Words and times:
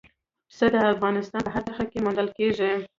پسه 0.49 0.65
د 0.73 0.75
افغانستان 0.93 1.41
په 1.43 1.51
هره 1.53 1.65
برخه 1.67 1.85
کې 1.91 2.03
موندل 2.05 2.27
کېږي. 2.37 2.71